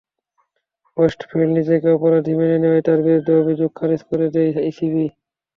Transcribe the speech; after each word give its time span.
Westfield 0.97 1.51
নিজেকে 1.57 1.87
অপরাধী 1.97 2.33
মেনে 2.39 2.57
নেওয়ায় 2.59 2.85
তাঁর 2.87 2.99
বিরুদ্ধে 3.05 3.33
অভিযোগ 3.41 3.69
খারিজ 3.75 4.01
করে 4.09 4.27
দেয় 4.33 4.51
ইসিবি। 4.69 5.05